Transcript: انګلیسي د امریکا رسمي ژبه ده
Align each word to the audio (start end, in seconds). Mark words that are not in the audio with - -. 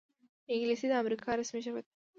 انګلیسي 0.53 0.87
د 0.89 0.93
امریکا 1.01 1.29
رسمي 1.39 1.61
ژبه 1.65 1.79
ده 1.83 1.89